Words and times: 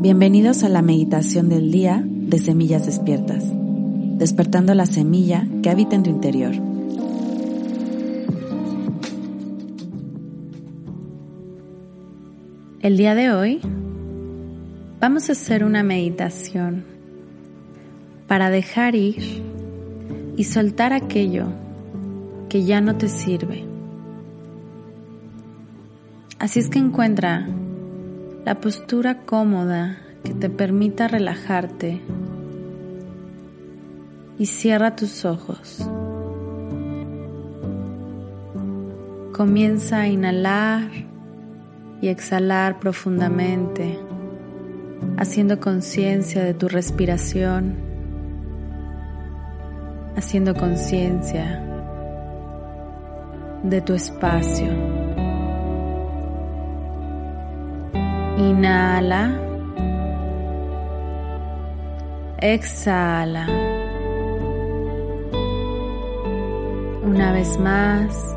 Bienvenidos 0.00 0.62
a 0.62 0.68
la 0.68 0.80
meditación 0.80 1.48
del 1.48 1.72
día 1.72 2.04
de 2.06 2.38
Semillas 2.38 2.86
Despiertas, 2.86 3.42
despertando 4.16 4.72
la 4.74 4.86
semilla 4.86 5.44
que 5.60 5.70
habita 5.70 5.96
en 5.96 6.04
tu 6.04 6.10
interior. 6.10 6.52
El 12.80 12.96
día 12.96 13.16
de 13.16 13.32
hoy 13.32 13.60
vamos 15.00 15.30
a 15.30 15.32
hacer 15.32 15.64
una 15.64 15.82
meditación 15.82 16.84
para 18.28 18.50
dejar 18.50 18.94
ir 18.94 19.42
y 20.36 20.44
soltar 20.44 20.92
aquello 20.92 21.46
que 22.48 22.62
ya 22.62 22.80
no 22.80 22.96
te 22.96 23.08
sirve. 23.08 23.64
Así 26.38 26.60
es 26.60 26.68
que 26.68 26.78
encuentra 26.78 27.48
la 28.48 28.58
postura 28.62 29.26
cómoda 29.26 29.98
que 30.24 30.32
te 30.32 30.48
permita 30.48 31.06
relajarte 31.06 32.00
y 34.38 34.46
cierra 34.46 34.96
tus 34.96 35.26
ojos. 35.26 35.86
Comienza 39.34 40.00
a 40.00 40.08
inhalar 40.08 40.88
y 42.00 42.08
exhalar 42.08 42.80
profundamente, 42.80 43.98
haciendo 45.18 45.60
conciencia 45.60 46.42
de 46.42 46.54
tu 46.54 46.68
respiración, 46.68 47.76
haciendo 50.16 50.54
conciencia 50.54 51.62
de 53.62 53.82
tu 53.82 53.92
espacio. 53.92 54.87
Inhala. 58.38 59.36
Exhala. 62.40 63.46
Una 67.02 67.32
vez 67.32 67.58
más, 67.58 68.36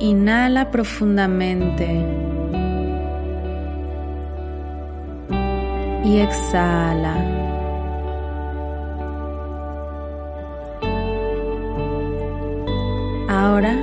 inhala 0.00 0.70
profundamente. 0.70 1.88
Y 6.04 6.18
exhala. 6.18 7.14
Ahora 13.28 13.76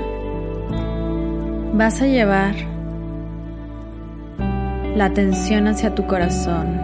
vas 1.73 2.01
a 2.01 2.07
llevar 2.07 2.78
la 4.95 5.05
atención 5.05 5.67
hacia 5.67 5.93
tu 5.95 6.05
corazón. 6.07 6.81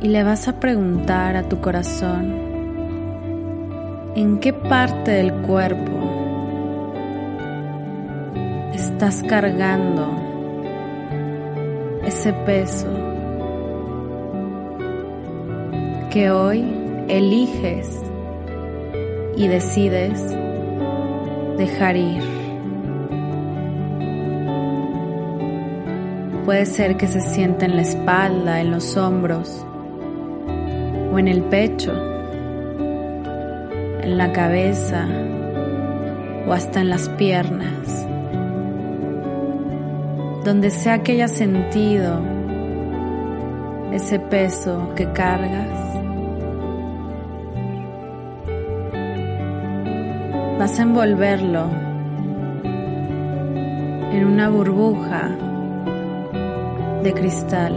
Y 0.00 0.08
le 0.08 0.22
vas 0.22 0.46
a 0.48 0.60
preguntar 0.60 1.36
a 1.36 1.48
tu 1.48 1.60
corazón 1.60 2.32
en 4.14 4.38
qué 4.38 4.52
parte 4.52 5.10
del 5.10 5.32
cuerpo 5.42 5.92
estás 8.72 9.22
cargando 9.22 10.08
ese 12.04 12.32
peso 12.32 12.88
que 16.10 16.30
hoy 16.30 16.64
eliges 17.08 18.00
y 19.36 19.48
decides 19.48 20.34
dejar 21.58 21.96
ir. 21.96 22.45
Puede 26.46 26.64
ser 26.64 26.96
que 26.96 27.08
se 27.08 27.20
sienta 27.20 27.66
en 27.66 27.74
la 27.74 27.82
espalda, 27.82 28.60
en 28.60 28.70
los 28.70 28.96
hombros 28.96 29.66
o 31.12 31.18
en 31.18 31.26
el 31.26 31.42
pecho, 31.42 31.92
en 34.00 34.16
la 34.16 34.30
cabeza 34.32 35.08
o 36.46 36.52
hasta 36.52 36.82
en 36.82 36.90
las 36.90 37.08
piernas. 37.08 38.06
Donde 40.44 40.70
sea 40.70 41.02
que 41.02 41.12
haya 41.12 41.26
sentido 41.26 42.20
ese 43.90 44.20
peso 44.20 44.92
que 44.94 45.10
cargas, 45.10 45.80
vas 50.60 50.78
a 50.78 50.82
envolverlo 50.82 51.64
en 54.12 54.24
una 54.24 54.48
burbuja 54.48 55.36
de 57.06 57.12
cristal. 57.12 57.74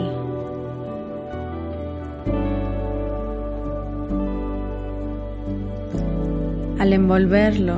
Al 6.80 6.94
envolverlo, 6.94 7.76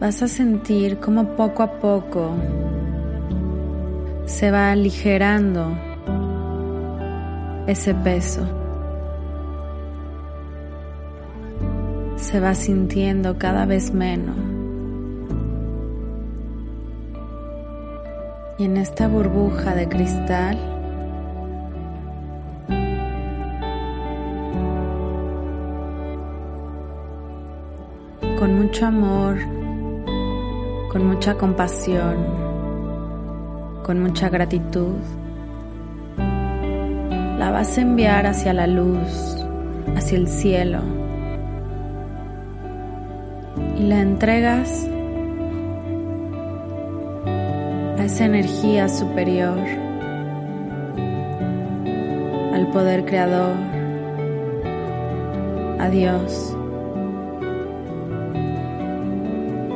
vas 0.00 0.20
a 0.22 0.26
sentir 0.26 0.98
como 0.98 1.36
poco 1.36 1.62
a 1.62 1.78
poco 1.78 2.32
se 4.26 4.50
va 4.50 4.72
aligerando 4.72 5.78
ese 7.68 7.94
peso. 7.94 8.42
Se 12.16 12.40
va 12.40 12.54
sintiendo 12.56 13.38
cada 13.38 13.64
vez 13.64 13.92
menos. 13.92 14.53
Y 18.56 18.64
en 18.64 18.76
esta 18.76 19.08
burbuja 19.08 19.74
de 19.74 19.88
cristal 19.88 20.56
con 28.38 28.54
mucho 28.56 28.86
amor, 28.86 29.38
con 30.92 31.06
mucha 31.06 31.34
compasión, 31.34 32.16
con 33.82 34.02
mucha 34.02 34.28
gratitud, 34.28 34.98
la 37.38 37.50
vas 37.50 37.76
a 37.76 37.80
enviar 37.80 38.26
hacia 38.26 38.52
la 38.52 38.66
luz, 38.66 39.44
hacia 39.96 40.18
el 40.18 40.28
cielo. 40.28 40.80
Y 43.78 43.84
la 43.84 44.00
entregas 44.00 44.88
esa 48.04 48.26
energía 48.26 48.86
superior, 48.88 49.58
al 52.52 52.70
poder 52.70 53.06
creador, 53.06 53.56
a 55.78 55.88
Dios. 55.88 56.54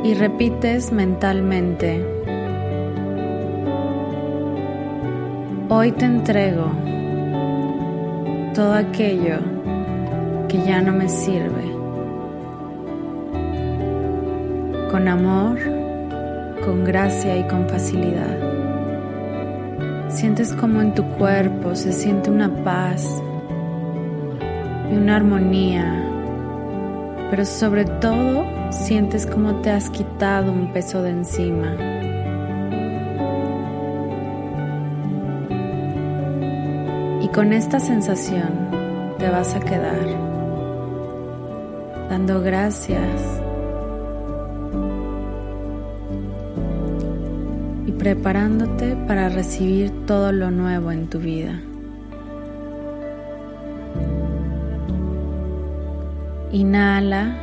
Y 0.05 0.15
repites 0.15 0.93
mentalmente, 0.93 2.05
hoy 5.71 5.93
te 5.93 6.05
entrego 6.05 6.71
todo 8.55 8.75
aquello 8.75 9.39
que 10.49 10.63
ya 10.67 10.83
no 10.83 10.93
me 10.93 11.09
sirve. 11.09 11.65
Con 14.91 15.09
amor, 15.09 15.78
con 16.69 16.85
gracia 16.85 17.35
y 17.35 17.49
con 17.49 17.67
facilidad. 17.67 18.37
Sientes 20.11 20.53
como 20.53 20.83
en 20.83 20.93
tu 20.93 21.03
cuerpo 21.17 21.75
se 21.75 21.95
siente 21.95 22.31
una 22.31 22.63
paz 22.63 23.23
y 24.93 24.95
una 24.95 25.17
armonía, 25.17 26.05
pero 27.31 27.47
sobre 27.47 27.87
todo 27.87 28.45
sientes 28.71 29.25
como 29.25 29.63
te 29.63 29.71
has 29.71 29.89
quitado 29.89 30.53
un 30.53 30.71
peso 30.75 31.01
de 31.01 31.09
encima. 31.09 31.75
Y 37.23 37.29
con 37.29 37.55
esta 37.55 37.81
sensación 37.81 39.17
te 39.19 39.31
vas 39.31 39.55
a 39.55 39.61
quedar 39.61 40.07
dando 42.11 42.43
gracias 42.43 43.38
preparándote 47.99 48.97
para 49.07 49.29
recibir 49.29 49.91
todo 50.07 50.33
lo 50.33 50.51
nuevo 50.51 50.93
en 50.93 51.09
tu 51.09 51.19
vida. 51.19 51.61
Inhala, 56.53 57.37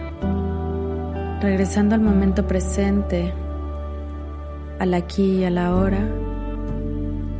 regresando 1.41 1.93
al 1.93 2.01
momento 2.01 2.47
presente, 2.47 3.31
al 4.79 4.93
aquí 4.93 5.39
y 5.39 5.43
a 5.43 5.49
la 5.49 5.75
hora, 5.75 5.99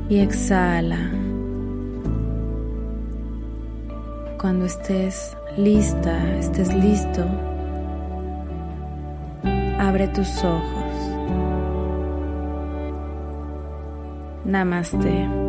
y 0.09 0.19
exhala. 0.19 1.11
Cuando 4.39 4.65
estés 4.65 5.35
lista, 5.57 6.37
estés 6.37 6.71
listo, 6.75 7.25
abre 9.79 10.07
tus 10.09 10.43
ojos. 10.43 10.84
Namaste. 14.45 15.44